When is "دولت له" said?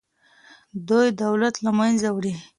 1.23-1.71